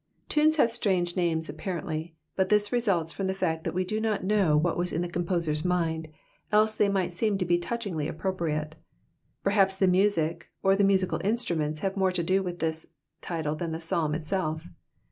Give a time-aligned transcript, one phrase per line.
[0.29, 4.23] Tunes have strange names apparently, but this results from the fact that we do not
[4.23, 6.07] know what was in the composer's mind,
[6.51, 8.71] else they might seem to be touchingly appropriaie;
[9.43, 12.87] perhaps the music or the musical instrumejUs have more to do tcUh this
[13.21, 14.65] title than the Psalm itself.